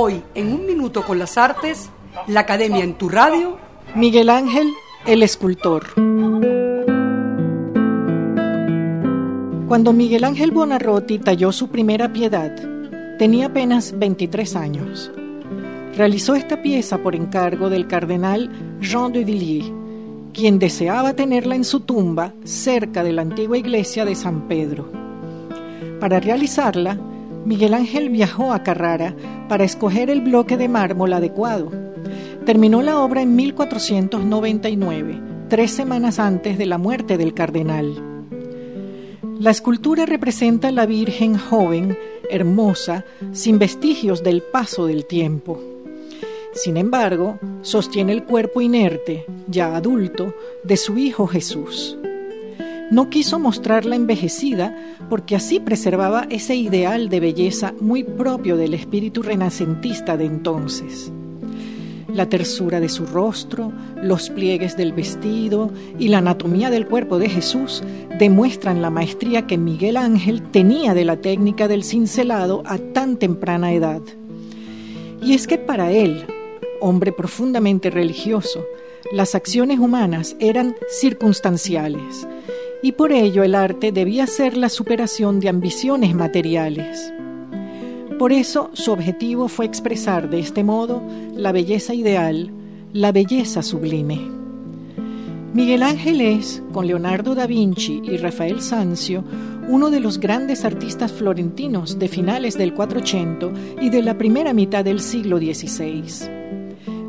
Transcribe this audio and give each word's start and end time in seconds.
Hoy, 0.00 0.22
en 0.36 0.52
un 0.52 0.64
minuto 0.64 1.02
con 1.02 1.18
las 1.18 1.36
artes, 1.36 1.90
la 2.28 2.38
Academia 2.38 2.84
en 2.84 2.94
tu 2.94 3.08
radio. 3.08 3.58
Miguel 3.96 4.30
Ángel, 4.30 4.72
el 5.04 5.24
escultor. 5.24 5.86
Cuando 9.66 9.92
Miguel 9.92 10.22
Ángel 10.22 10.52
Bonarroti 10.52 11.18
talló 11.18 11.50
su 11.50 11.70
primera 11.70 12.12
piedad, 12.12 12.54
tenía 13.18 13.46
apenas 13.46 13.98
23 13.98 14.54
años. 14.54 15.10
Realizó 15.96 16.36
esta 16.36 16.62
pieza 16.62 16.98
por 16.98 17.16
encargo 17.16 17.68
del 17.68 17.88
cardenal 17.88 18.78
Jean 18.80 19.10
de 19.10 19.24
Villiers, 19.24 19.72
quien 20.32 20.60
deseaba 20.60 21.14
tenerla 21.14 21.56
en 21.56 21.64
su 21.64 21.80
tumba 21.80 22.34
cerca 22.44 23.02
de 23.02 23.14
la 23.14 23.22
antigua 23.22 23.58
iglesia 23.58 24.04
de 24.04 24.14
San 24.14 24.46
Pedro. 24.46 24.92
Para 25.98 26.20
realizarla, 26.20 27.00
Miguel 27.48 27.72
Ángel 27.72 28.10
viajó 28.10 28.52
a 28.52 28.62
Carrara 28.62 29.16
para 29.48 29.64
escoger 29.64 30.10
el 30.10 30.20
bloque 30.20 30.58
de 30.58 30.68
mármol 30.68 31.14
adecuado. 31.14 31.72
Terminó 32.44 32.82
la 32.82 32.98
obra 32.98 33.22
en 33.22 33.36
1499, 33.36 35.18
tres 35.48 35.70
semanas 35.70 36.18
antes 36.18 36.58
de 36.58 36.66
la 36.66 36.76
muerte 36.76 37.16
del 37.16 37.32
cardenal. 37.32 38.04
La 39.40 39.50
escultura 39.50 40.04
representa 40.04 40.68
a 40.68 40.72
la 40.72 40.84
Virgen 40.84 41.38
joven, 41.38 41.96
hermosa, 42.28 43.06
sin 43.32 43.58
vestigios 43.58 44.22
del 44.22 44.42
paso 44.42 44.84
del 44.84 45.06
tiempo. 45.06 45.58
Sin 46.52 46.76
embargo, 46.76 47.38
sostiene 47.62 48.12
el 48.12 48.24
cuerpo 48.24 48.60
inerte, 48.60 49.24
ya 49.46 49.74
adulto, 49.74 50.34
de 50.64 50.76
su 50.76 50.98
Hijo 50.98 51.26
Jesús. 51.26 51.96
No 52.90 53.10
quiso 53.10 53.38
mostrarla 53.38 53.96
envejecida 53.96 54.74
porque 55.10 55.36
así 55.36 55.60
preservaba 55.60 56.26
ese 56.30 56.56
ideal 56.56 57.10
de 57.10 57.20
belleza 57.20 57.74
muy 57.80 58.02
propio 58.02 58.56
del 58.56 58.72
espíritu 58.72 59.22
renacentista 59.22 60.16
de 60.16 60.24
entonces. 60.24 61.12
La 62.08 62.30
tersura 62.30 62.80
de 62.80 62.88
su 62.88 63.04
rostro, 63.04 63.70
los 64.02 64.30
pliegues 64.30 64.78
del 64.78 64.94
vestido 64.94 65.70
y 65.98 66.08
la 66.08 66.18
anatomía 66.18 66.70
del 66.70 66.86
cuerpo 66.86 67.18
de 67.18 67.28
Jesús 67.28 67.82
demuestran 68.18 68.80
la 68.80 68.88
maestría 68.88 69.46
que 69.46 69.58
Miguel 69.58 69.98
Ángel 69.98 70.42
tenía 70.50 70.94
de 70.94 71.04
la 71.04 71.18
técnica 71.18 71.68
del 71.68 71.84
cincelado 71.84 72.62
a 72.64 72.78
tan 72.78 73.18
temprana 73.18 73.74
edad. 73.74 74.00
Y 75.22 75.34
es 75.34 75.46
que 75.46 75.58
para 75.58 75.92
él, 75.92 76.24
hombre 76.80 77.12
profundamente 77.12 77.90
religioso, 77.90 78.64
las 79.12 79.34
acciones 79.34 79.78
humanas 79.78 80.36
eran 80.40 80.74
circunstanciales 80.88 82.26
y 82.82 82.92
por 82.92 83.12
ello 83.12 83.42
el 83.42 83.54
arte 83.54 83.92
debía 83.92 84.26
ser 84.26 84.56
la 84.56 84.68
superación 84.68 85.40
de 85.40 85.48
ambiciones 85.48 86.14
materiales. 86.14 87.12
Por 88.18 88.32
eso 88.32 88.70
su 88.72 88.92
objetivo 88.92 89.48
fue 89.48 89.64
expresar 89.64 90.28
de 90.28 90.40
este 90.40 90.64
modo 90.64 91.02
la 91.34 91.52
belleza 91.52 91.94
ideal, 91.94 92.50
la 92.92 93.12
belleza 93.12 93.62
sublime. 93.62 94.18
Miguel 95.54 95.82
Ángel 95.82 96.20
es, 96.20 96.62
con 96.72 96.86
Leonardo 96.86 97.34
da 97.34 97.46
Vinci 97.46 98.02
y 98.04 98.16
Rafael 98.16 98.60
Sanzio, 98.60 99.24
uno 99.68 99.90
de 99.90 100.00
los 100.00 100.18
grandes 100.18 100.64
artistas 100.64 101.12
florentinos 101.12 101.98
de 101.98 102.08
finales 102.08 102.56
del 102.58 102.74
400 102.74 103.52
y 103.80 103.90
de 103.90 104.02
la 104.02 104.18
primera 104.18 104.52
mitad 104.52 104.84
del 104.84 105.00
siglo 105.00 105.38
XVI. 105.38 106.04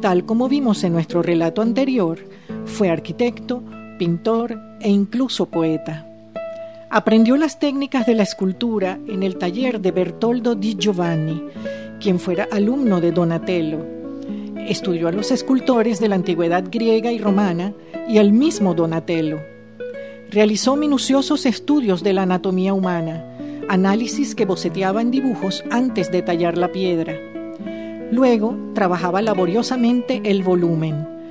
Tal 0.00 0.24
como 0.24 0.48
vimos 0.48 0.82
en 0.84 0.92
nuestro 0.92 1.22
relato 1.22 1.62
anterior, 1.62 2.18
fue 2.64 2.90
arquitecto, 2.90 3.62
pintor 4.02 4.58
e 4.80 4.90
incluso 4.90 5.46
poeta. 5.46 6.04
Aprendió 6.90 7.36
las 7.36 7.60
técnicas 7.60 8.04
de 8.04 8.16
la 8.16 8.24
escultura 8.24 8.98
en 9.06 9.22
el 9.22 9.38
taller 9.38 9.80
de 9.80 9.92
Bertoldo 9.92 10.56
di 10.56 10.74
Giovanni, 10.74 11.40
quien 12.00 12.18
fuera 12.18 12.48
alumno 12.50 13.00
de 13.00 13.12
Donatello. 13.12 13.86
Estudió 14.56 15.06
a 15.06 15.12
los 15.12 15.30
escultores 15.30 16.00
de 16.00 16.08
la 16.08 16.16
antigüedad 16.16 16.64
griega 16.68 17.12
y 17.12 17.18
romana 17.18 17.74
y 18.08 18.18
al 18.18 18.32
mismo 18.32 18.74
Donatello. 18.74 19.38
Realizó 20.32 20.74
minuciosos 20.74 21.46
estudios 21.46 22.02
de 22.02 22.12
la 22.12 22.22
anatomía 22.22 22.74
humana, 22.74 23.24
análisis 23.68 24.34
que 24.34 24.46
boceteaba 24.46 25.00
en 25.00 25.12
dibujos 25.12 25.62
antes 25.70 26.10
de 26.10 26.22
tallar 26.22 26.58
la 26.58 26.72
piedra. 26.72 27.14
Luego 28.10 28.58
trabajaba 28.74 29.22
laboriosamente 29.22 30.22
el 30.24 30.42
volumen 30.42 31.21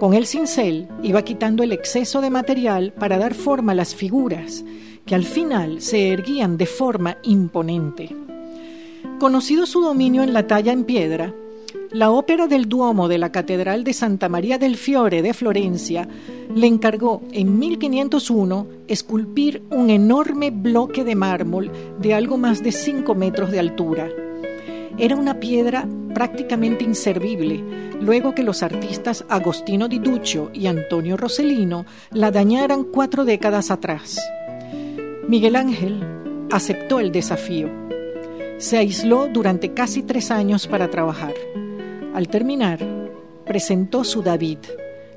con 0.00 0.14
el 0.14 0.26
cincel 0.26 0.88
iba 1.02 1.22
quitando 1.22 1.62
el 1.62 1.72
exceso 1.72 2.22
de 2.22 2.30
material 2.30 2.94
para 2.94 3.18
dar 3.18 3.34
forma 3.34 3.72
a 3.72 3.74
las 3.74 3.94
figuras, 3.94 4.64
que 5.04 5.14
al 5.14 5.24
final 5.24 5.82
se 5.82 6.08
erguían 6.08 6.56
de 6.56 6.64
forma 6.64 7.18
imponente. 7.22 8.16
Conocido 9.18 9.66
su 9.66 9.82
dominio 9.82 10.22
en 10.22 10.32
la 10.32 10.46
talla 10.46 10.72
en 10.72 10.84
piedra, 10.84 11.34
la 11.92 12.10
ópera 12.10 12.46
del 12.46 12.66
Duomo 12.66 13.08
de 13.08 13.18
la 13.18 13.30
Catedral 13.30 13.84
de 13.84 13.92
Santa 13.92 14.30
María 14.30 14.56
del 14.56 14.78
Fiore 14.78 15.20
de 15.20 15.34
Florencia 15.34 16.08
le 16.54 16.66
encargó 16.66 17.20
en 17.30 17.58
1501 17.58 18.66
esculpir 18.88 19.62
un 19.70 19.90
enorme 19.90 20.50
bloque 20.50 21.04
de 21.04 21.14
mármol 21.14 21.70
de 22.00 22.14
algo 22.14 22.38
más 22.38 22.62
de 22.62 22.72
5 22.72 23.14
metros 23.14 23.50
de 23.50 23.60
altura. 23.60 24.08
Era 24.98 25.16
una 25.16 25.40
piedra 25.40 25.86
prácticamente 26.14 26.84
inservible, 26.84 27.62
luego 28.00 28.34
que 28.34 28.42
los 28.42 28.62
artistas 28.62 29.24
Agostino 29.28 29.88
Di 29.88 29.98
Duccio 29.98 30.50
y 30.52 30.66
Antonio 30.66 31.16
Rossellino 31.16 31.86
la 32.10 32.30
dañaran 32.30 32.84
cuatro 32.84 33.24
décadas 33.24 33.70
atrás. 33.70 34.18
Miguel 35.28 35.56
Ángel 35.56 36.02
aceptó 36.50 37.00
el 37.00 37.12
desafío. 37.12 37.68
Se 38.58 38.76
aisló 38.76 39.28
durante 39.28 39.72
casi 39.72 40.02
tres 40.02 40.30
años 40.30 40.66
para 40.66 40.90
trabajar. 40.90 41.34
Al 42.14 42.28
terminar, 42.28 42.80
presentó 43.46 44.04
su 44.04 44.22
David, 44.22 44.58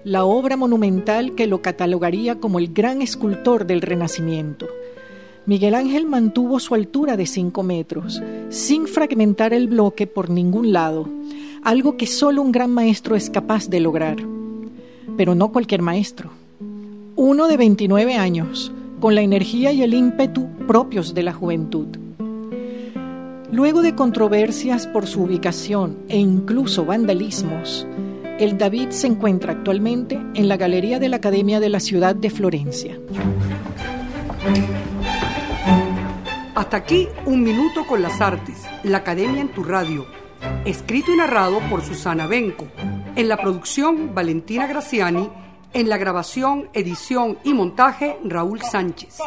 la 0.03 0.25
obra 0.25 0.57
monumental 0.57 1.33
que 1.35 1.47
lo 1.47 1.61
catalogaría 1.61 2.39
como 2.39 2.59
el 2.59 2.73
gran 2.73 3.01
escultor 3.01 3.65
del 3.65 3.81
Renacimiento. 3.81 4.67
Miguel 5.45 5.75
Ángel 5.75 6.05
mantuvo 6.05 6.59
su 6.61 6.73
altura 6.73 7.17
de 7.17 7.25
5 7.25 7.63
metros, 7.63 8.21
sin 8.49 8.87
fragmentar 8.87 9.53
el 9.53 9.67
bloque 9.67 10.07
por 10.07 10.29
ningún 10.29 10.71
lado, 10.71 11.09
algo 11.63 11.97
que 11.97 12.07
solo 12.07 12.41
un 12.41 12.53
gran 12.53 12.71
maestro 12.71 13.17
es 13.17 13.29
capaz 13.29 13.69
de 13.69 13.81
lograr. 13.81 14.15
Pero 15.17 15.35
no 15.35 15.51
cualquier 15.51 15.81
maestro. 15.81 16.29
Uno 17.17 17.47
de 17.47 17.57
29 17.57 18.15
años, 18.15 18.71
con 19.01 19.15
la 19.15 19.21
energía 19.21 19.73
y 19.73 19.83
el 19.83 19.93
ímpetu 19.93 20.47
propios 20.65 21.13
de 21.13 21.23
la 21.23 21.33
juventud. 21.33 21.87
Luego 23.51 23.81
de 23.81 23.95
controversias 23.95 24.87
por 24.87 25.07
su 25.07 25.23
ubicación 25.23 25.97
e 26.07 26.17
incluso 26.17 26.85
vandalismos, 26.85 27.85
el 28.39 28.57
David 28.57 28.91
se 28.91 29.07
encuentra 29.07 29.51
actualmente 29.51 30.19
en 30.35 30.47
la 30.47 30.55
Galería 30.55 30.99
de 30.99 31.09
la 31.09 31.17
Academia 31.17 31.59
de 31.59 31.69
la 31.69 31.81
ciudad 31.81 32.15
de 32.15 32.29
Florencia. 32.29 32.97
Hasta 36.63 36.77
aquí 36.77 37.09
un 37.25 37.43
minuto 37.43 37.85
con 37.85 38.01
las 38.01 38.21
artes, 38.21 38.65
la 38.83 38.99
Academia 38.99 39.41
en 39.41 39.49
tu 39.49 39.65
radio. 39.65 40.05
Escrito 40.63 41.11
y 41.11 41.17
narrado 41.17 41.59
por 41.69 41.83
Susana 41.83 42.25
Benco. 42.25 42.69
En 43.17 43.27
la 43.27 43.35
producción 43.35 44.15
Valentina 44.15 44.65
Graciani. 44.65 45.29
En 45.73 45.89
la 45.89 45.97
grabación, 45.97 46.69
edición 46.71 47.37
y 47.43 47.53
montaje 47.53 48.17
Raúl 48.23 48.61
Sánchez. 48.61 49.17